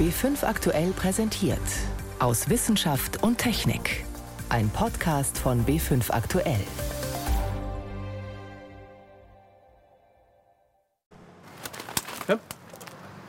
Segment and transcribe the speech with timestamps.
[0.00, 1.60] B5 aktuell präsentiert.
[2.20, 4.06] Aus Wissenschaft und Technik.
[4.48, 6.64] Ein Podcast von B5 aktuell.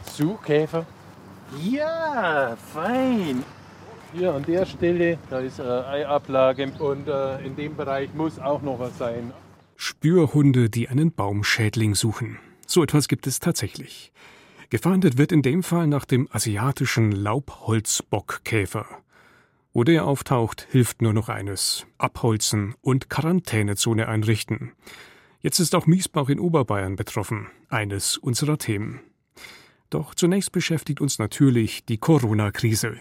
[0.05, 0.85] Suchkäfer.
[1.61, 3.43] Ja, fein.
[4.13, 8.61] Hier an der Stelle, da ist äh, Eiablage und äh, in dem Bereich muss auch
[8.61, 9.33] noch was sein.
[9.75, 12.39] Spürhunde, die einen Baumschädling suchen.
[12.65, 14.13] So etwas gibt es tatsächlich.
[14.71, 18.85] Gefahndet wird in dem Fall nach dem asiatischen Laubholzbockkäfer.
[19.73, 24.71] Wo der auftaucht, hilft nur noch eines: Abholzen und Quarantänezone einrichten.
[25.41, 29.01] Jetzt ist auch Miesbach in Oberbayern betroffen, eines unserer Themen.
[29.89, 32.95] Doch zunächst beschäftigt uns natürlich die Corona-Krise.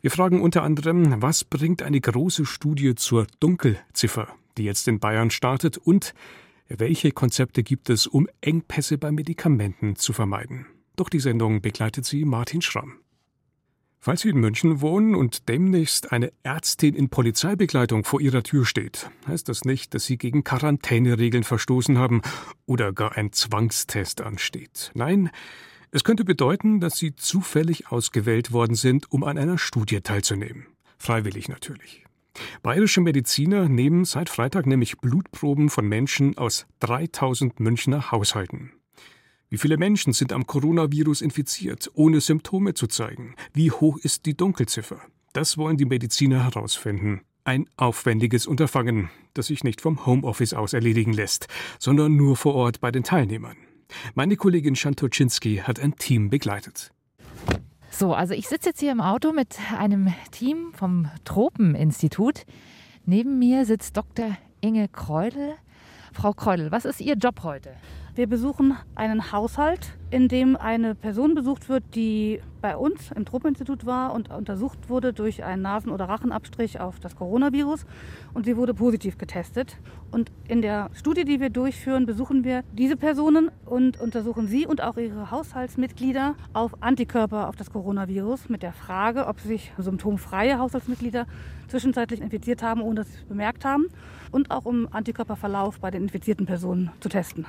[0.00, 5.32] Wir fragen unter anderem, was bringt eine große Studie zur Dunkelziffer, die jetzt in Bayern
[5.32, 6.14] startet, und
[6.68, 10.66] welche Konzepte gibt es, um Engpässe bei Medikamenten zu vermeiden?
[10.98, 12.98] Doch die Sendung begleitet sie Martin Schramm.
[14.00, 19.08] Falls Sie in München wohnen und demnächst eine Ärztin in Polizeibegleitung vor Ihrer Tür steht,
[19.28, 22.22] heißt das nicht, dass Sie gegen Quarantäneregeln verstoßen haben
[22.66, 24.90] oder gar ein Zwangstest ansteht.
[24.94, 25.30] Nein,
[25.92, 30.66] es könnte bedeuten, dass Sie zufällig ausgewählt worden sind, um an einer Studie teilzunehmen.
[30.96, 32.04] Freiwillig natürlich.
[32.62, 38.72] Bayerische Mediziner nehmen seit Freitag nämlich Blutproben von Menschen aus 3000 Münchner Haushalten.
[39.50, 43.34] Wie viele Menschen sind am Coronavirus infiziert, ohne Symptome zu zeigen?
[43.54, 45.00] Wie hoch ist die Dunkelziffer?
[45.32, 47.22] Das wollen die Mediziner herausfinden.
[47.44, 51.46] Ein aufwendiges Unterfangen, das sich nicht vom Homeoffice aus erledigen lässt,
[51.78, 53.56] sondern nur vor Ort bei den Teilnehmern.
[54.14, 56.92] Meine Kollegin Schantoczynski hat ein Team begleitet.
[57.90, 62.44] So, also ich sitze jetzt hier im Auto mit einem Team vom Tropeninstitut.
[63.06, 64.36] Neben mir sitzt Dr.
[64.60, 65.54] Inge Kreudel.
[66.12, 67.74] Frau Kreudel, was ist Ihr Job heute?
[68.18, 73.86] Wir besuchen einen Haushalt, in dem eine Person besucht wird, die bei uns im Tropeninstitut
[73.86, 77.86] war und untersucht wurde durch einen Nasen- oder Rachenabstrich auf das Coronavirus
[78.34, 79.76] und sie wurde positiv getestet.
[80.10, 84.82] Und in der Studie, die wir durchführen, besuchen wir diese Personen und untersuchen sie und
[84.82, 91.28] auch ihre Haushaltsmitglieder auf Antikörper auf das Coronavirus mit der Frage, ob sich symptomfreie Haushaltsmitglieder
[91.68, 93.86] zwischenzeitlich infiziert haben, ohne dass sie es bemerkt haben
[94.32, 97.46] und auch um Antikörperverlauf bei den infizierten Personen zu testen.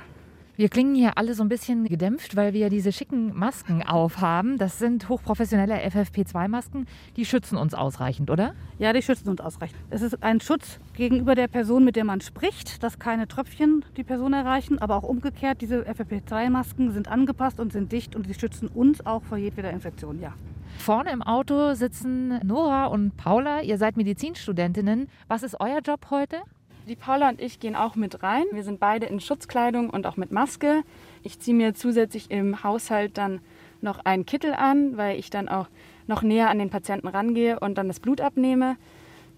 [0.60, 4.58] Wir klingen hier alle so ein bisschen gedämpft, weil wir diese schicken Masken aufhaben.
[4.58, 6.86] Das sind hochprofessionelle FFP2-Masken.
[7.16, 8.52] Die schützen uns ausreichend, oder?
[8.78, 9.78] Ja, die schützen uns ausreichend.
[9.88, 14.04] Es ist ein Schutz gegenüber der Person, mit der man spricht, dass keine Tröpfchen die
[14.04, 14.78] Person erreichen.
[14.78, 19.22] Aber auch umgekehrt, diese FFP2-Masken sind angepasst und sind dicht und sie schützen uns auch
[19.22, 20.34] vor jedweder Infektion, ja.
[20.76, 23.62] Vorne im Auto sitzen Nora und Paula.
[23.62, 25.08] Ihr seid Medizinstudentinnen.
[25.26, 26.36] Was ist euer Job heute?
[26.86, 28.44] Die Paula und ich gehen auch mit rein.
[28.52, 30.82] Wir sind beide in Schutzkleidung und auch mit Maske.
[31.22, 33.40] Ich ziehe mir zusätzlich im Haushalt dann
[33.80, 35.68] noch einen Kittel an, weil ich dann auch
[36.06, 38.76] noch näher an den Patienten rangehe und dann das Blut abnehme.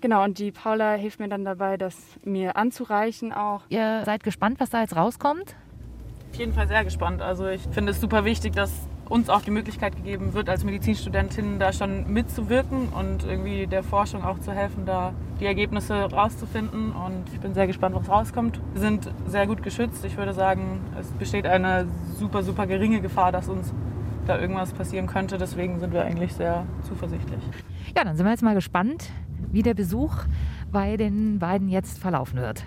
[0.00, 3.62] Genau, und die Paula hilft mir dann dabei, das mir anzureichen auch.
[3.69, 5.54] Ihr seid gespannt, was da jetzt rauskommt?
[6.32, 7.22] Auf jeden Fall sehr gespannt.
[7.22, 11.58] Also ich finde es super wichtig, dass uns auch die Möglichkeit gegeben wird, als Medizinstudentin
[11.58, 16.92] da schon mitzuwirken und irgendwie der Forschung auch zu helfen, da die Ergebnisse rauszufinden.
[16.92, 18.60] Und ich bin sehr gespannt, was rauskommt.
[18.72, 20.04] Wir sind sehr gut geschützt.
[20.04, 21.86] Ich würde sagen, es besteht eine
[22.18, 23.72] super, super geringe Gefahr, dass uns
[24.26, 25.36] da irgendwas passieren könnte.
[25.38, 27.42] Deswegen sind wir eigentlich sehr zuversichtlich.
[27.96, 29.10] Ja, dann sind wir jetzt mal gespannt,
[29.50, 30.16] wie der Besuch
[30.70, 32.64] bei den beiden jetzt verlaufen wird.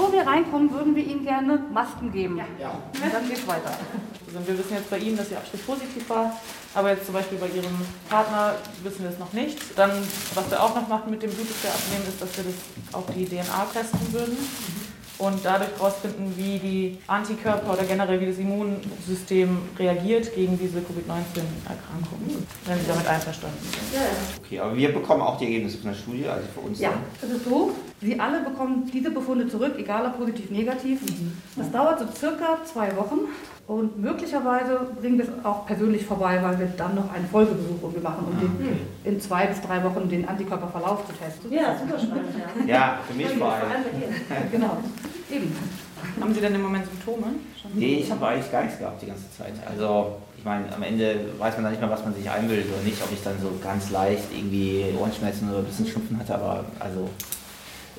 [0.00, 2.38] Bevor wir reinkommen, würden wir Ihnen gerne Masken geben.
[2.38, 2.44] Ja.
[2.58, 2.70] ja.
[2.70, 3.76] Und dann geht's weiter.
[4.26, 6.40] Also wir wissen jetzt bei Ihnen, dass Ihr Abstrich positiv war,
[6.74, 7.76] aber jetzt zum Beispiel bei Ihrem
[8.08, 9.58] Partner wissen wir es noch nicht.
[9.76, 9.90] Dann,
[10.34, 12.94] was wir auch noch machen mit dem Blut, das wir abnehmen, ist, dass wir das
[12.94, 14.38] auf die DNA testen würden
[15.18, 22.46] und dadurch herausfinden, wie die Antikörper oder generell wie das Immunsystem reagiert gegen diese Covid-19-Erkrankung,
[22.64, 24.00] wenn Sie damit einverstanden sind.
[24.00, 24.06] Ja,
[24.42, 26.80] Okay, aber wir bekommen auch die Ergebnisse von der Studie, also für uns.
[26.80, 31.02] Ja, es ist so, Sie alle bekommen diese Befunde zurück, egal ob positiv, negativ.
[31.02, 31.32] Mhm.
[31.56, 33.28] Das dauert so circa zwei Wochen
[33.66, 38.24] und möglicherweise bringen wir es auch persönlich vorbei, weil wir dann noch einen Folgebesuch machen,
[38.26, 41.52] um den, ah, in zwei bis drei Wochen den Antikörperverlauf zu testen.
[41.52, 42.30] Ja, super spannend.
[42.66, 43.84] Ja, ja für mich vor allem.
[44.50, 44.78] genau,
[45.30, 45.54] eben.
[46.20, 47.26] Haben Sie denn im Moment Symptome?
[47.74, 49.52] Nee, ich habe eigentlich gar nichts gehabt die ganze Zeit.
[49.68, 52.82] Also ich meine, am Ende weiß man dann nicht mehr, was man sich einbildet oder
[52.82, 56.64] nicht, ob ich dann so ganz leicht irgendwie Ohrenschmerzen oder ein bisschen Schnupfen hatte, aber
[56.78, 57.10] also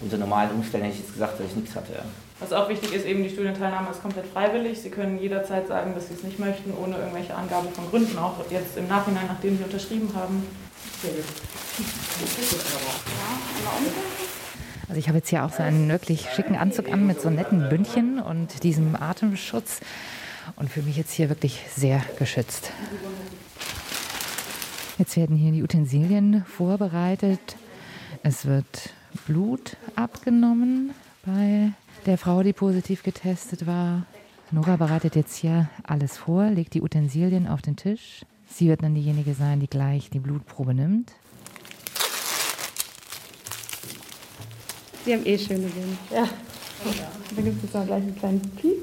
[0.02, 2.04] unter normalen Umständen hätte ich jetzt gesagt, dass ich nichts hatte.
[2.40, 4.82] Was auch wichtig ist, eben die Studienteilnahme ist komplett freiwillig.
[4.82, 8.34] Sie können jederzeit sagen, dass Sie es nicht möchten, ohne irgendwelche Angaben von Gründen, auch
[8.50, 10.44] jetzt im Nachhinein, nachdem Sie unterschrieben haben.
[11.02, 11.26] Sehr gut.
[14.90, 17.70] Also ich habe jetzt hier auch so einen wirklich schicken Anzug an mit so netten
[17.70, 19.80] Bündchen und diesem Atemschutz
[20.56, 22.72] und fühle mich jetzt hier wirklich sehr geschützt.
[24.98, 27.56] Jetzt werden hier die Utensilien vorbereitet.
[28.24, 28.92] Es wird
[29.26, 30.92] Blut abgenommen
[31.26, 31.72] bei
[32.06, 34.06] der Frau, die positiv getestet war.
[34.52, 38.26] Nora bereitet jetzt hier alles vor, legt die Utensilien auf den Tisch.
[38.48, 41.14] Sie wird dann diejenige sein, die gleich die Blutprobe nimmt.
[45.06, 45.98] Sie haben eh schöne Dinge.
[46.14, 46.28] Ja.
[47.36, 48.78] Da gibt es jetzt noch gleich einen kleinen Piep.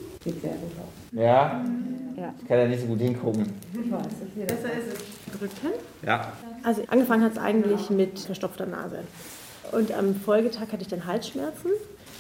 [1.12, 1.64] Ja?
[2.16, 2.34] ja?
[2.40, 3.52] Ich kann ja nicht so gut hingucken.
[3.72, 4.06] Ich weiß,
[4.46, 5.38] besser ist es.
[5.38, 5.74] Drücken?
[6.04, 6.32] Ja.
[6.62, 9.00] Also angefangen hat es eigentlich mit verstopfter Nase.
[9.72, 11.70] Und am Folgetag hatte ich dann Halsschmerzen.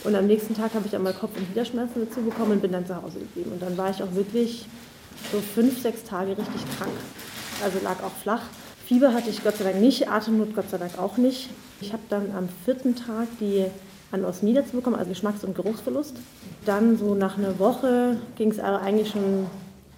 [0.04, 2.86] Und am nächsten Tag habe ich einmal Kopf- und Gliederschmerzen dazu bekommen und bin dann
[2.86, 3.52] zu Hause geblieben.
[3.52, 4.66] Und dann war ich auch wirklich
[5.32, 6.92] so fünf, sechs Tage richtig krank.
[7.64, 8.42] Also lag auch flach.
[8.86, 11.50] Fieber hatte ich Gott sei Dank nicht, Atemnot Gott sei Dank auch nicht.
[11.80, 13.66] Ich habe dann am vierten Tag die
[14.12, 16.16] Anosmie dazu bekommen, also Geschmacks- und Geruchsverlust.
[16.64, 19.46] Dann so nach einer Woche ging es aber eigentlich schon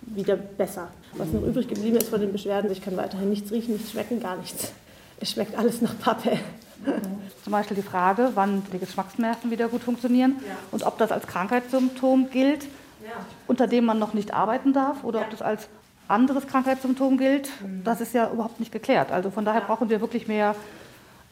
[0.03, 0.89] wieder besser.
[1.15, 4.21] Was noch übrig geblieben ist von den Beschwerden, ich kann weiterhin nichts riechen, nichts schmecken,
[4.21, 4.73] gar nichts.
[5.21, 6.39] Es schmeckt alles nach Pappe.
[7.45, 10.55] Zum Beispiel die Frage, wann die Geschmacksnerven wieder gut funktionieren ja.
[10.71, 12.65] und ob das als Krankheitssymptom gilt,
[13.03, 13.13] ja.
[13.47, 15.25] unter dem man noch nicht arbeiten darf oder ja.
[15.25, 15.69] ob das als
[16.09, 17.49] anderes Krankheitssymptom gilt.
[17.63, 17.85] Mhm.
[17.85, 19.13] Das ist ja überhaupt nicht geklärt.
[19.13, 20.55] Also von daher brauchen wir wirklich mehr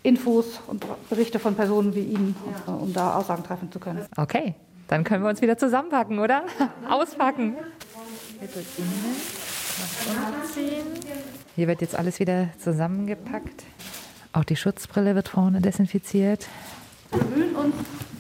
[0.03, 2.37] Infos und Berichte von Personen wie Ihnen,
[2.67, 4.07] um da Aussagen treffen zu können.
[4.17, 4.55] Okay,
[4.87, 6.45] dann können wir uns wieder zusammenpacken, oder?
[6.89, 7.57] Auspacken.
[11.57, 13.65] Hier wird jetzt alles wieder zusammengepackt.
[14.33, 16.47] Auch die Schutzbrille wird vorne desinfiziert.
[17.11, 17.75] Wir bemühen uns,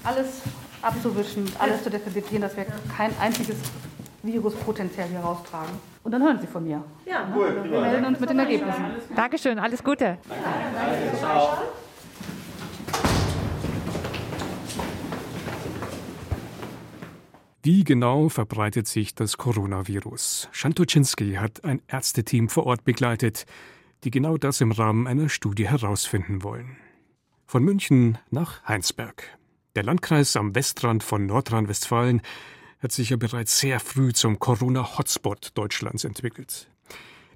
[0.05, 0.43] alles
[0.81, 2.67] abzuwischen, alles zu desinfizieren, dass wir
[2.97, 3.57] kein einziges
[4.23, 5.73] Virus potenziell hier raustragen.
[6.03, 6.83] Und dann hören Sie von mir.
[7.07, 7.63] Ja, cool.
[7.71, 8.85] Wir melden uns mit den Ergebnissen.
[9.15, 10.19] Dankeschön, alles Gute.
[10.29, 11.19] Danke.
[11.19, 11.59] Ciao.
[17.63, 20.49] Wie genau verbreitet sich das Coronavirus?
[20.53, 23.45] Shantoczynski hat ein Ärzteteam vor Ort begleitet
[24.05, 26.77] die genau das im Rahmen einer Studie herausfinden wollen.
[27.47, 29.39] Von München nach Heinsberg.
[29.75, 32.23] Der Landkreis am Westrand von Nordrhein-Westfalen
[32.81, 36.69] hat sich ja bereits sehr früh zum Corona-Hotspot Deutschlands entwickelt.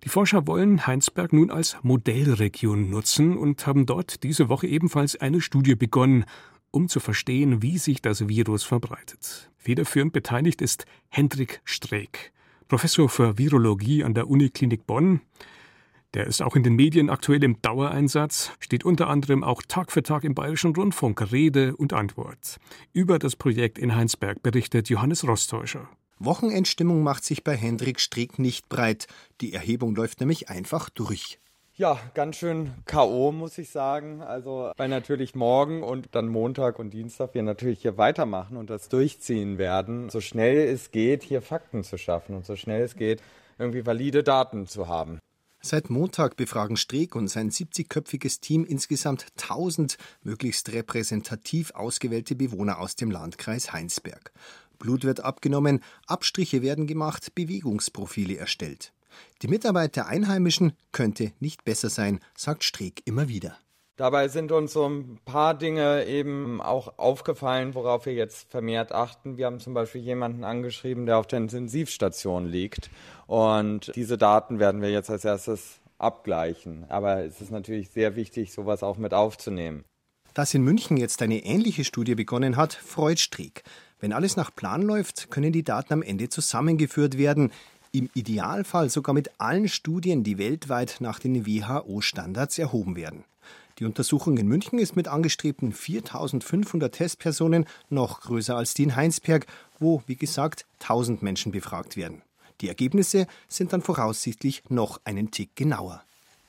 [0.05, 5.41] Die Forscher wollen Heinsberg nun als Modellregion nutzen und haben dort diese Woche ebenfalls eine
[5.41, 6.25] Studie begonnen,
[6.73, 9.51] um zu verstehen, wie sich das Virus verbreitet.
[9.57, 12.33] Federführend beteiligt ist Hendrik Streeck,
[12.67, 15.21] Professor für Virologie an der Uniklinik Bonn
[16.15, 20.03] der ist auch in den Medien aktuell im Dauereinsatz, steht unter anderem auch Tag für
[20.03, 22.59] Tag im Bayerischen Rundfunk Rede und Antwort.
[22.93, 25.89] Über das Projekt in Heinsberg berichtet Johannes Rostäuscher.
[26.19, 29.07] Wochenendstimmung macht sich bei Hendrik Strick nicht breit.
[29.41, 31.39] Die Erhebung läuft nämlich einfach durch.
[31.75, 34.21] Ja, ganz schön K.O., muss ich sagen.
[34.21, 38.91] Also, weil natürlich morgen und dann Montag und Dienstag wir natürlich hier weitermachen und das
[38.91, 43.23] durchziehen werden, so schnell es geht, hier Fakten zu schaffen und so schnell es geht,
[43.59, 45.19] irgendwie valide Daten zu haben.
[45.65, 52.97] Seit Montag befragen Streeck und sein 70-köpfiges Team insgesamt 1000 möglichst repräsentativ ausgewählte Bewohner aus
[52.97, 54.33] dem Landkreis Heinsberg.
[54.81, 58.93] Blut wird abgenommen, Abstriche werden gemacht, Bewegungsprofile erstellt.
[59.43, 63.57] Die Mitarbeit der Einheimischen könnte nicht besser sein, sagt Streeck immer wieder.
[63.97, 69.37] Dabei sind uns so ein paar Dinge eben auch aufgefallen, worauf wir jetzt vermehrt achten.
[69.37, 72.91] Wir haben zum Beispiel jemanden angeschrieben, der auf der Intensivstation liegt.
[73.27, 76.87] Und diese Daten werden wir jetzt als erstes abgleichen.
[76.89, 79.85] Aber es ist natürlich sehr wichtig, sowas auch mit aufzunehmen.
[80.33, 83.63] Dass in München jetzt eine ähnliche Studie begonnen hat, freut Streeck.
[84.01, 87.53] Wenn alles nach Plan läuft, können die Daten am Ende zusammengeführt werden.
[87.93, 93.25] Im Idealfall sogar mit allen Studien, die weltweit nach den WHO-Standards erhoben werden.
[93.79, 99.47] Die Untersuchung in München ist mit angestrebten 4500 Testpersonen noch größer als die in Heinsberg,
[99.79, 102.23] wo, wie gesagt, 1000 Menschen befragt werden.
[102.61, 106.03] Die Ergebnisse sind dann voraussichtlich noch einen Tick genauer.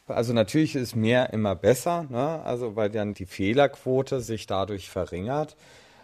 [0.08, 2.42] Also natürlich ist mehr immer besser, ne?
[2.44, 5.56] also weil dann die Fehlerquote sich dadurch verringert.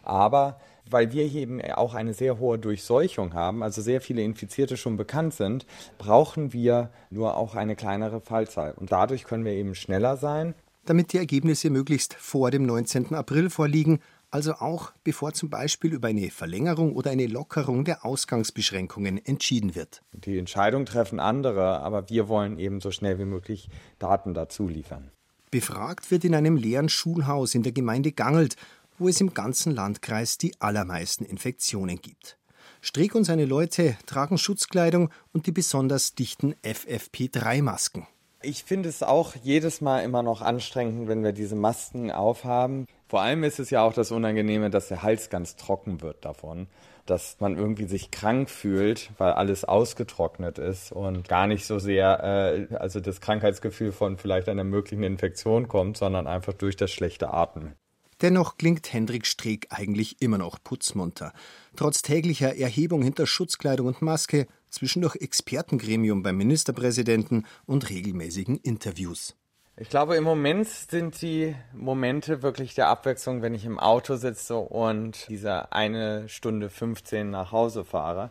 [0.03, 0.59] Aber
[0.89, 5.33] weil wir eben auch eine sehr hohe Durchseuchung haben, also sehr viele Infizierte schon bekannt
[5.33, 5.65] sind,
[5.97, 8.71] brauchen wir nur auch eine kleinere Fallzahl.
[8.71, 10.55] Und dadurch können wir eben schneller sein
[10.89, 13.13] damit die Ergebnisse möglichst vor dem 19.
[13.13, 13.99] April vorliegen,
[14.31, 20.01] also auch bevor zum Beispiel über eine Verlängerung oder eine Lockerung der Ausgangsbeschränkungen entschieden wird.
[20.13, 23.69] Die Entscheidung treffen andere, aber wir wollen eben so schnell wie möglich
[23.99, 25.11] Daten dazu liefern.
[25.51, 28.55] Befragt wird in einem leeren Schulhaus in der Gemeinde Gangelt,
[28.97, 32.39] wo es im ganzen Landkreis die allermeisten Infektionen gibt.
[32.81, 38.07] Streeck und seine Leute tragen Schutzkleidung und die besonders dichten FFP3-Masken.
[38.41, 42.85] Ich finde es auch jedes Mal immer noch anstrengend, wenn wir diese Masken aufhaben.
[43.09, 46.67] Vor allem ist es ja auch das Unangenehme, dass der Hals ganz trocken wird davon,
[47.05, 52.67] dass man irgendwie sich krank fühlt, weil alles ausgetrocknet ist und gar nicht so sehr,
[52.71, 57.33] äh, also das Krankheitsgefühl von vielleicht einer möglichen Infektion kommt, sondern einfach durch das schlechte
[57.33, 57.73] Atmen.
[58.21, 61.33] Dennoch klingt Hendrik Streeck eigentlich immer noch putzmunter.
[61.75, 69.35] Trotz täglicher Erhebung hinter Schutzkleidung und Maske, zwischendurch Expertengremium beim Ministerpräsidenten und regelmäßigen Interviews.
[69.81, 74.57] Ich glaube, im Moment sind die Momente wirklich der Abwechslung, wenn ich im Auto sitze
[74.57, 78.29] und diese eine Stunde 15 nach Hause fahre,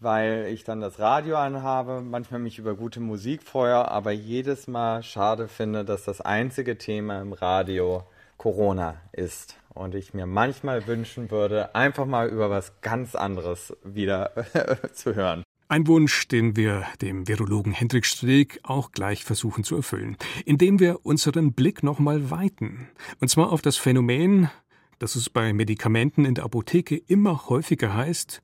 [0.00, 5.04] weil ich dann das Radio anhabe, manchmal mich über gute Musik freue, aber jedes Mal
[5.04, 8.02] schade finde, dass das einzige Thema im Radio
[8.36, 9.54] Corona ist.
[9.74, 14.32] Und ich mir manchmal wünschen würde, einfach mal über was ganz anderes wieder
[14.92, 15.44] zu hören.
[15.68, 21.06] Ein Wunsch, den wir dem Virologen Hendrik Streeck auch gleich versuchen zu erfüllen, indem wir
[21.06, 22.88] unseren Blick nochmal weiten.
[23.20, 24.50] Und zwar auf das Phänomen,
[24.98, 28.42] dass es bei Medikamenten in der Apotheke immer häufiger heißt,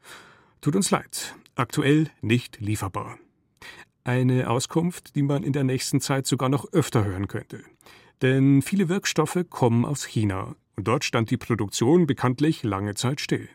[0.60, 3.18] tut uns leid, aktuell nicht lieferbar.
[4.04, 7.62] Eine Auskunft, die man in der nächsten Zeit sogar noch öfter hören könnte.
[8.22, 13.48] Denn viele Wirkstoffe kommen aus China und dort stand die Produktion bekanntlich lange Zeit still.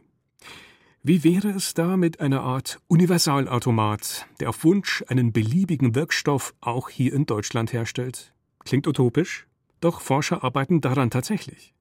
[1.06, 6.88] Wie wäre es da mit einer Art Universalautomat, der auf Wunsch einen beliebigen Wirkstoff auch
[6.88, 8.34] hier in Deutschland herstellt?
[8.64, 9.46] Klingt utopisch,
[9.82, 11.74] doch Forscher arbeiten daran tatsächlich.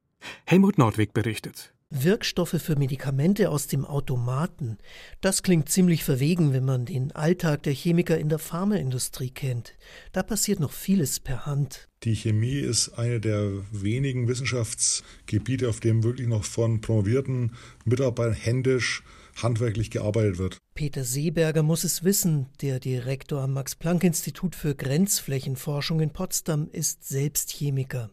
[0.45, 1.72] Helmut Nordwig berichtet.
[1.95, 4.79] Wirkstoffe für Medikamente aus dem Automaten.
[5.21, 9.75] Das klingt ziemlich verwegen, wenn man den Alltag der Chemiker in der Pharmaindustrie kennt.
[10.13, 11.89] Da passiert noch vieles per Hand.
[12.05, 17.53] Die Chemie ist eine der wenigen Wissenschaftsgebiete, auf dem wirklich noch von promovierten
[17.85, 19.03] Mitarbeitern händisch
[19.37, 20.59] handwerklich gearbeitet wird.
[20.75, 22.47] Peter Seeberger muss es wissen.
[22.61, 28.11] Der Direktor am Max-Planck-Institut für Grenzflächenforschung in Potsdam ist selbst Chemiker.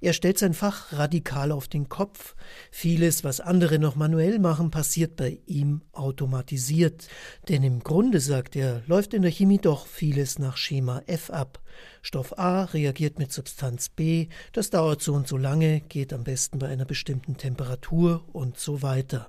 [0.00, 2.34] Er stellt sein Fach radikal auf den Kopf.
[2.70, 7.08] Vieles, was andere noch manuell machen, passiert bei ihm automatisiert.
[7.48, 11.60] Denn im Grunde, sagt er, läuft in der Chemie doch vieles nach Schema F ab.
[12.02, 16.58] Stoff A reagiert mit Substanz B, das dauert so und so lange, geht am besten
[16.58, 19.28] bei einer bestimmten Temperatur und so weiter.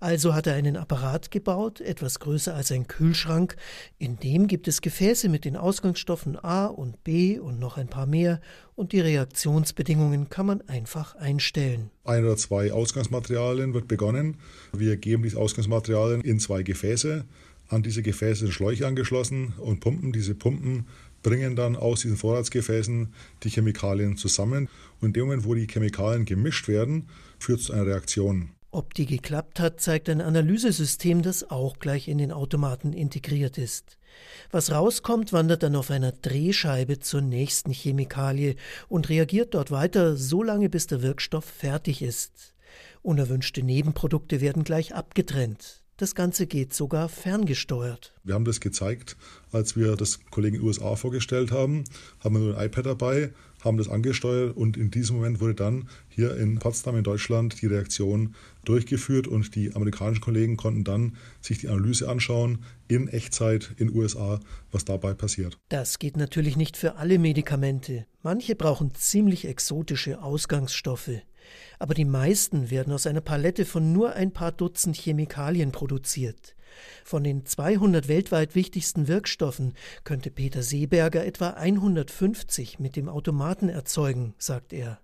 [0.00, 3.56] Also hat er einen Apparat gebaut, etwas größer als ein Kühlschrank.
[3.98, 8.06] In dem gibt es Gefäße mit den Ausgangsstoffen A und B und noch ein paar
[8.06, 8.40] mehr
[8.74, 11.90] und die Reaktionsbedingungen kann man einfach einstellen.
[12.04, 14.38] Ein oder zwei Ausgangsmaterialien wird begonnen.
[14.72, 17.26] Wir geben diese Ausgangsmaterialien in zwei Gefäße.
[17.68, 20.12] An diese Gefäße sind Schläuche angeschlossen und Pumpen.
[20.12, 20.86] Diese Pumpen
[21.22, 24.70] bringen dann aus diesen Vorratsgefäßen die Chemikalien zusammen.
[25.00, 28.48] Und in dem Moment, wo die Chemikalien gemischt werden, führt es zu einer Reaktion.
[28.72, 33.98] Ob die geklappt hat, zeigt ein Analysesystem, das auch gleich in den Automaten integriert ist.
[34.52, 38.54] Was rauskommt, wandert dann auf einer Drehscheibe zur nächsten Chemikalie
[38.88, 42.54] und reagiert dort weiter, so lange bis der Wirkstoff fertig ist.
[43.02, 45.82] Unerwünschte Nebenprodukte werden gleich abgetrennt.
[46.00, 48.14] Das Ganze geht sogar ferngesteuert.
[48.24, 49.18] Wir haben das gezeigt,
[49.52, 51.84] als wir das Kollegen USA vorgestellt haben,
[52.20, 55.90] haben wir nur ein iPad dabei, haben das angesteuert und in diesem Moment wurde dann
[56.08, 61.58] hier in Potsdam in Deutschland die Reaktion durchgeführt und die amerikanischen Kollegen konnten dann sich
[61.58, 64.40] die Analyse anschauen in Echtzeit in USA,
[64.70, 65.58] was dabei passiert.
[65.68, 68.06] Das geht natürlich nicht für alle Medikamente.
[68.22, 71.22] Manche brauchen ziemlich exotische Ausgangsstoffe.
[71.78, 76.54] Aber die meisten werden aus einer Palette von nur ein paar Dutzend Chemikalien produziert.
[77.04, 79.74] Von den 200 weltweit wichtigsten Wirkstoffen
[80.04, 85.00] könnte Peter Seeberger etwa 150 mit dem Automaten erzeugen, sagt er.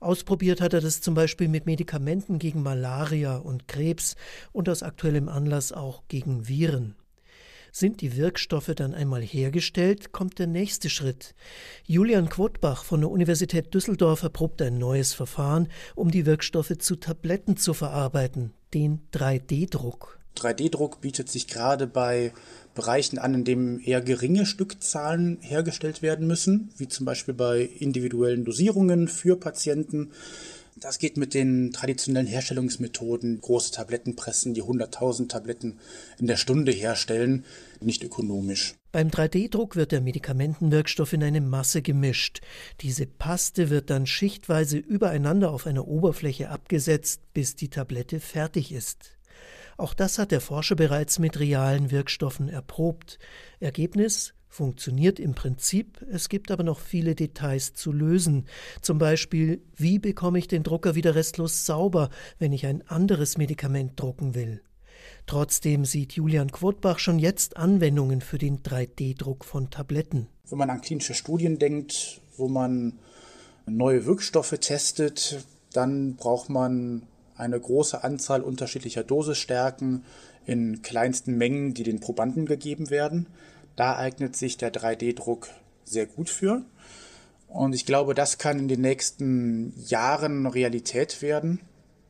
[0.00, 4.16] Ausprobiert hat er das zum Beispiel mit Medikamenten gegen Malaria und Krebs
[4.52, 6.94] und aus aktuellem Anlass auch gegen Viren.
[7.72, 11.34] Sind die Wirkstoffe dann einmal hergestellt, kommt der nächste Schritt.
[11.84, 17.56] Julian Quotbach von der Universität Düsseldorf erprobt ein neues Verfahren, um die Wirkstoffe zu Tabletten
[17.56, 20.18] zu verarbeiten, den 3D-Druck.
[20.36, 22.32] 3D-Druck bietet sich gerade bei
[22.78, 28.44] Bereichen an, in denen eher geringe Stückzahlen hergestellt werden müssen, wie zum Beispiel bei individuellen
[28.44, 30.12] Dosierungen für Patienten.
[30.76, 35.78] Das geht mit den traditionellen Herstellungsmethoden, große Tablettenpressen, die 100.000 Tabletten
[36.20, 37.44] in der Stunde herstellen,
[37.80, 38.76] nicht ökonomisch.
[38.92, 42.42] Beim 3D-Druck wird der Medikamentenwirkstoff in eine Masse gemischt.
[42.80, 49.17] Diese Paste wird dann schichtweise übereinander auf einer Oberfläche abgesetzt, bis die Tablette fertig ist.
[49.78, 53.20] Auch das hat der Forscher bereits mit realen Wirkstoffen erprobt.
[53.60, 58.46] Ergebnis funktioniert im Prinzip, es gibt aber noch viele Details zu lösen.
[58.82, 64.00] Zum Beispiel, wie bekomme ich den Drucker wieder restlos sauber, wenn ich ein anderes Medikament
[64.00, 64.62] drucken will?
[65.26, 70.26] Trotzdem sieht Julian Quotbach schon jetzt Anwendungen für den 3D-Druck von Tabletten.
[70.48, 72.98] Wenn man an klinische Studien denkt, wo man
[73.66, 77.02] neue Wirkstoffe testet, Dann braucht man
[77.38, 80.04] eine große Anzahl unterschiedlicher Dosisstärken
[80.46, 83.26] in kleinsten Mengen, die den Probanden gegeben werden.
[83.76, 85.48] Da eignet sich der 3D-Druck
[85.84, 86.62] sehr gut für.
[87.46, 91.60] Und ich glaube, das kann in den nächsten Jahren Realität werden.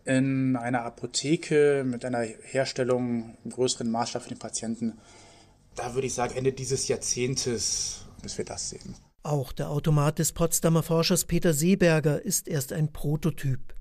[0.04, 4.98] In einer Apotheke mit einer Herstellung im größeren Maßstab für den Patienten,
[5.74, 8.96] da würde ich sagen, Ende dieses Jahrzehntes, bis wir das sehen.
[9.22, 13.74] Auch der Automat des Potsdamer Forschers Peter Seeberger ist erst ein Prototyp.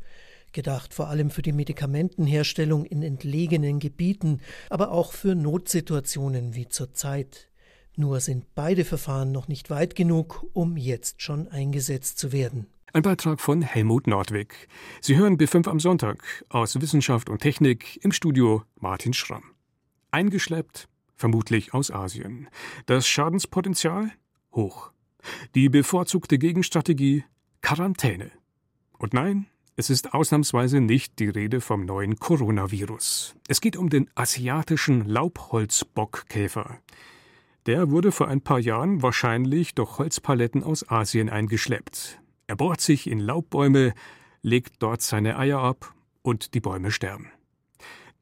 [0.53, 7.49] Gedacht vor allem für die Medikamentenherstellung in entlegenen Gebieten, aber auch für Notsituationen wie zurzeit.
[7.95, 12.67] Nur sind beide Verfahren noch nicht weit genug, um jetzt schon eingesetzt zu werden.
[12.93, 14.67] Ein Beitrag von Helmut Nordwig.
[15.01, 19.43] Sie hören B5 am Sonntag aus Wissenschaft und Technik im Studio Martin Schramm.
[20.11, 22.47] Eingeschleppt, vermutlich aus Asien.
[22.85, 24.11] Das Schadenspotenzial
[24.53, 24.91] hoch.
[25.53, 27.23] Die bevorzugte Gegenstrategie
[27.61, 28.31] Quarantäne.
[28.97, 29.47] Und nein,
[29.79, 33.35] es ist ausnahmsweise nicht die Rede vom neuen Coronavirus.
[33.47, 36.79] Es geht um den asiatischen Laubholzbockkäfer.
[37.67, 42.19] Der wurde vor ein paar Jahren wahrscheinlich durch Holzpaletten aus Asien eingeschleppt.
[42.47, 43.93] Er bohrt sich in Laubbäume,
[44.41, 45.93] legt dort seine Eier ab
[46.23, 47.31] und die Bäume sterben.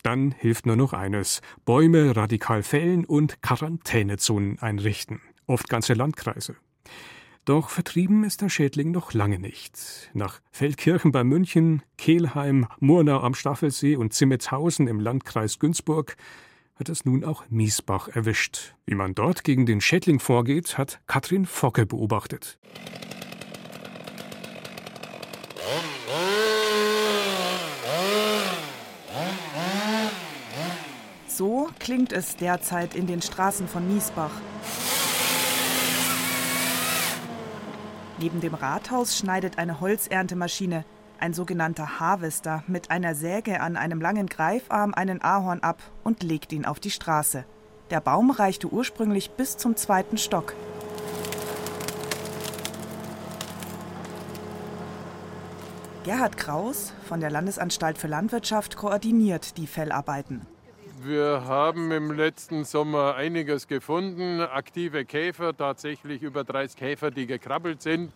[0.03, 6.57] Dann hilft nur noch eines: Bäume radikal fällen und Quarantänezonen einrichten, oft ganze Landkreise.
[7.45, 10.09] Doch vertrieben ist der Schädling noch lange nicht.
[10.13, 16.17] Nach Feldkirchen bei München, Kehlheim, Murnau am Staffelsee und Zimmetzhausen im Landkreis Günzburg
[16.75, 18.73] hat es nun auch Miesbach erwischt.
[18.87, 22.57] Wie man dort gegen den Schädling vorgeht, hat Katrin Focke beobachtet.
[31.27, 34.31] So klingt es derzeit in den Straßen von Miesbach.
[38.17, 40.86] Neben dem Rathaus schneidet eine Holzerntemaschine
[41.19, 46.53] ein sogenannter Harvester, mit einer Säge an einem langen Greifarm einen Ahorn ab und legt
[46.53, 47.45] ihn auf die Straße.
[47.89, 50.54] Der Baum reichte ursprünglich bis zum zweiten Stock.
[56.04, 60.45] Gerhard Kraus von der Landesanstalt für Landwirtschaft koordiniert die Fellarbeiten.
[61.08, 67.84] Wir haben im letzten Sommer einiges gefunden, aktive Käfer, tatsächlich über 30 Käfer, die gekrabbelt
[67.84, 68.12] sind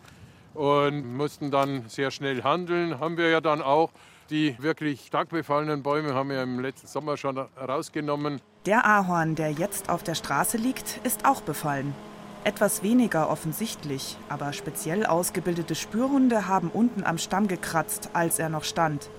[0.54, 2.98] und mussten dann sehr schnell handeln.
[2.98, 3.92] Haben wir ja dann auch.
[4.28, 8.40] Die wirklich stark befallenen Bäume haben wir im letzten Sommer schon rausgenommen.
[8.66, 11.94] Der Ahorn, der jetzt auf der Straße liegt, ist auch befallen.
[12.42, 18.64] Etwas weniger offensichtlich, aber speziell ausgebildete Spürhunde haben unten am Stamm gekratzt, als er noch
[18.64, 19.10] stand.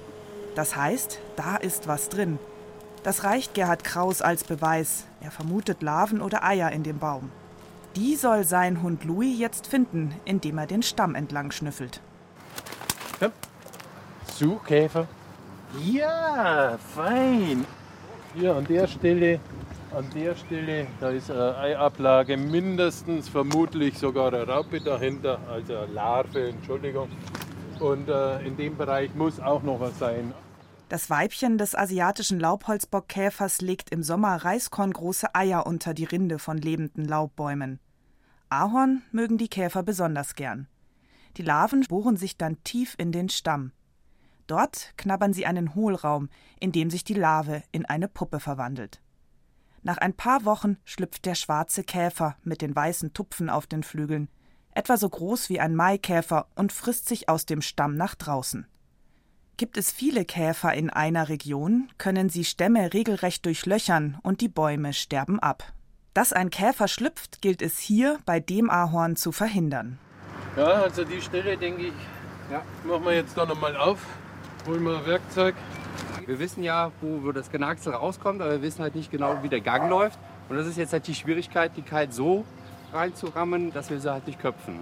[0.56, 2.38] Das heißt, da ist was drin.
[3.04, 5.06] Das reicht Gerhard Kraus als Beweis.
[5.22, 7.32] Er vermutet Larven oder Eier in dem Baum.
[7.96, 12.00] Die soll sein Hund Louis jetzt finden, indem er den Stamm entlang schnüffelt.
[13.20, 13.32] Ja.
[14.28, 15.08] Suchkäfer.
[15.84, 17.66] Ja, fein.
[18.36, 19.40] Hier an der Stelle,
[19.96, 25.92] an der Stelle, da ist eine Eiablage mindestens, vermutlich sogar eine Raupe dahinter, also eine
[25.92, 27.10] Larve, Entschuldigung.
[27.80, 30.34] Und äh, in dem Bereich muss auch noch was sein.
[30.92, 37.06] Das Weibchen des asiatischen Laubholzbockkäfers legt im Sommer reiskorngroße Eier unter die Rinde von lebenden
[37.06, 37.80] Laubbäumen.
[38.50, 40.68] Ahorn mögen die Käfer besonders gern.
[41.38, 43.72] Die Larven bohren sich dann tief in den Stamm.
[44.48, 46.28] Dort knabbern sie einen Hohlraum,
[46.60, 49.02] in dem sich die Larve in eine Puppe verwandelt.
[49.84, 54.28] Nach ein paar Wochen schlüpft der schwarze Käfer mit den weißen Tupfen auf den Flügeln,
[54.72, 58.68] etwa so groß wie ein Maikäfer und frisst sich aus dem Stamm nach draußen.
[59.62, 64.92] Gibt es viele Käfer in einer Region, können sie Stämme regelrecht durchlöchern und die Bäume
[64.92, 65.72] sterben ab.
[66.16, 70.00] Dass ein Käfer schlüpft, gilt es hier bei dem Ahorn zu verhindern.
[70.58, 71.94] Ja, also die Stelle denke ich,
[72.52, 72.64] ja.
[72.86, 74.04] machen wir jetzt da nochmal auf.
[74.66, 75.54] Holen wir Werkzeug.
[76.26, 79.50] Wir wissen ja, wo, wo das Genagsel rauskommt, aber wir wissen halt nicht genau, wie
[79.50, 80.18] der Gang läuft.
[80.50, 82.46] Und das ist jetzt halt die Schwierigkeit, die Kite so
[82.92, 84.80] reinzurammen, dass wir sie halt nicht köpfen.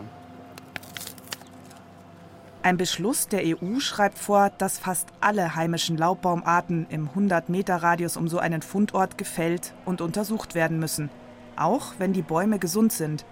[2.62, 8.38] Ein Beschluss der EU schreibt vor, dass fast alle heimischen Laubbaumarten im 100-Meter-Radius um so
[8.38, 11.10] einen Fundort gefällt und untersucht werden müssen,
[11.56, 13.26] auch wenn die Bäume gesund sind.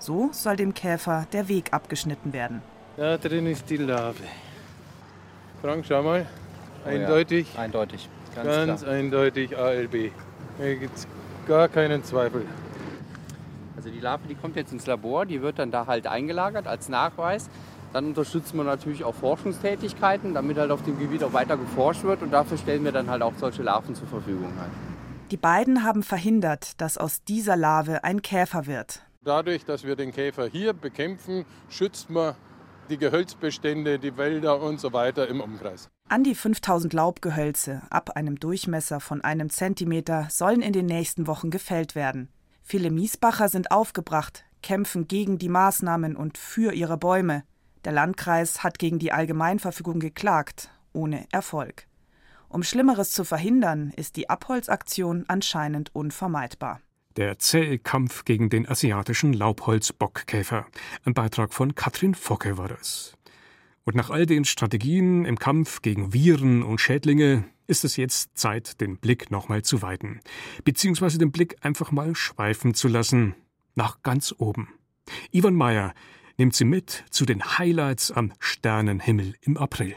[0.00, 2.62] So soll dem Käfer der Weg abgeschnitten werden.
[2.96, 4.24] Da drin ist die Larve.
[5.62, 6.26] Frank, schau mal.
[6.84, 7.46] Eindeutig.
[7.52, 8.08] Oh ja, eindeutig.
[8.34, 10.10] Ganz, ganz eindeutig ALB.
[10.58, 11.06] Hier gibt es
[11.46, 12.44] gar keinen Zweifel.
[13.76, 16.88] Also die Larve, die kommt jetzt ins Labor, die wird dann da halt eingelagert als
[16.88, 17.48] Nachweis.
[17.94, 22.22] Dann unterstützen wir natürlich auch Forschungstätigkeiten, damit halt auf dem Gebiet auch weiter geforscht wird
[22.22, 24.52] und dafür stellen wir dann halt auch solche Larven zur Verfügung.
[24.58, 24.72] Halt.
[25.30, 29.02] Die beiden haben verhindert, dass aus dieser Larve ein Käfer wird.
[29.22, 32.34] Dadurch, dass wir den Käfer hier bekämpfen, schützt man
[32.90, 35.88] die Gehölzbestände, die Wälder und so weiter im Umkreis.
[36.08, 41.50] An die 5000 Laubgehölze ab einem Durchmesser von einem Zentimeter sollen in den nächsten Wochen
[41.50, 42.28] gefällt werden.
[42.60, 47.44] Viele Miesbacher sind aufgebracht, kämpfen gegen die Maßnahmen und für ihre Bäume.
[47.84, 51.86] Der Landkreis hat gegen die Allgemeinverfügung geklagt, ohne Erfolg.
[52.48, 56.80] Um Schlimmeres zu verhindern, ist die Abholzaktion anscheinend unvermeidbar.
[57.16, 60.66] Der zähe Kampf gegen den asiatischen Laubholzbockkäfer.
[61.04, 63.16] Ein Beitrag von Katrin Focke war das.
[63.84, 68.80] Und nach all den Strategien im Kampf gegen Viren und Schädlinge ist es jetzt Zeit,
[68.80, 70.20] den Blick nochmal zu weiten.
[70.64, 73.34] Beziehungsweise den Blick einfach mal schweifen zu lassen.
[73.74, 74.68] Nach ganz oben.
[75.32, 75.94] Yvonne Meyer
[76.36, 79.96] nimmt sie mit zu den Highlights am Sternenhimmel im April.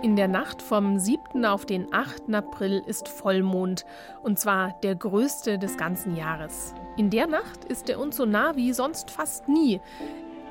[0.00, 1.44] In der Nacht vom 7.
[1.44, 2.32] auf den 8.
[2.32, 3.84] April ist Vollmond,
[4.22, 6.72] und zwar der größte des ganzen Jahres.
[6.96, 9.80] In der Nacht ist er uns so nah wie sonst fast nie.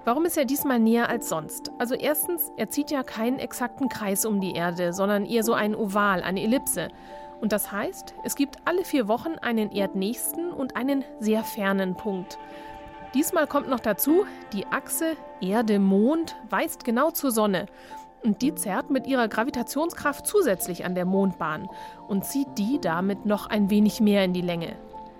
[0.06, 1.72] Warum ist er diesmal näher als sonst?
[1.80, 5.74] Also erstens, er zieht ja keinen exakten Kreis um die Erde, sondern eher so ein
[5.74, 6.89] Oval, eine Ellipse.
[7.41, 12.38] Und das heißt, es gibt alle vier Wochen einen erdnächsten und einen sehr fernen Punkt.
[13.15, 17.65] Diesmal kommt noch dazu, die Achse Erde-Mond weist genau zur Sonne.
[18.24, 21.68] Und die zerrt mit ihrer Gravitationskraft zusätzlich an der Mondbahn
[22.08, 24.76] und zieht die damit noch ein wenig mehr in die Länge.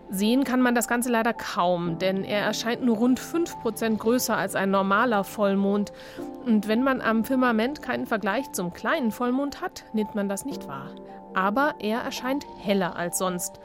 [0.10, 4.56] Sehen kann man das Ganze leider kaum, denn er erscheint nur rund 5% größer als
[4.56, 5.91] ein normaler Vollmond.
[6.46, 10.68] Und wenn man am Firmament keinen Vergleich zum kleinen Vollmond hat, nimmt man das nicht
[10.68, 10.91] wahr.
[11.34, 13.60] Aber er erscheint heller als sonst.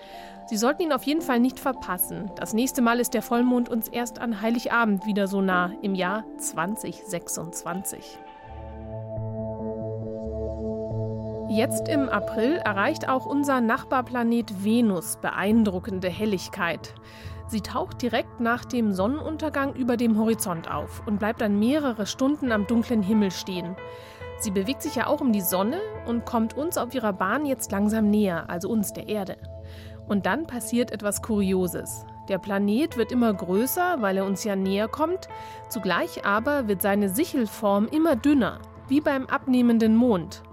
[0.46, 2.30] Sie sollten ihn auf jeden Fall nicht verpassen.
[2.34, 6.24] Das nächste Mal ist der Vollmond uns erst an Heiligabend wieder so nah, im Jahr
[6.38, 8.18] 2026.
[11.52, 16.94] Jetzt im April erreicht auch unser Nachbarplanet Venus beeindruckende Helligkeit.
[17.48, 22.52] Sie taucht direkt nach dem Sonnenuntergang über dem Horizont auf und bleibt dann mehrere Stunden
[22.52, 23.74] am dunklen Himmel stehen.
[24.38, 27.72] Sie bewegt sich ja auch um die Sonne und kommt uns auf ihrer Bahn jetzt
[27.72, 29.36] langsam näher, also uns der Erde.
[30.06, 32.06] Und dann passiert etwas Kurioses.
[32.28, 35.28] Der Planet wird immer größer, weil er uns ja näher kommt,
[35.68, 40.44] zugleich aber wird seine Sichelform immer dünner, wie beim abnehmenden Mond.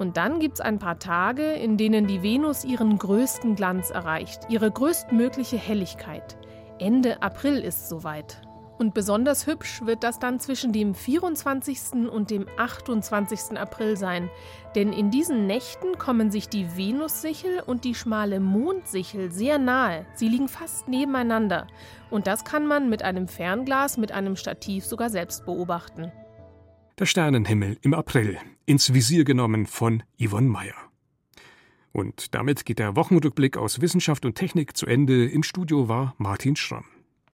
[0.00, 4.40] Und dann gibt es ein paar Tage, in denen die Venus ihren größten Glanz erreicht,
[4.48, 6.38] ihre größtmögliche Helligkeit.
[6.78, 8.40] Ende April ist soweit.
[8.78, 12.08] Und besonders hübsch wird das dann zwischen dem 24.
[12.10, 13.58] und dem 28.
[13.58, 14.30] April sein.
[14.74, 20.06] Denn in diesen Nächten kommen sich die Venussichel und die schmale Mondsichel sehr nahe.
[20.14, 21.66] Sie liegen fast nebeneinander.
[22.08, 26.10] Und das kann man mit einem Fernglas, mit einem Stativ sogar selbst beobachten.
[26.98, 30.74] Der Sternenhimmel im April, ins Visier genommen von Yvonne Meyer.
[31.92, 35.26] Und damit geht der Wochenrückblick aus Wissenschaft und Technik zu Ende.
[35.26, 36.84] Im Studio war Martin Schramm.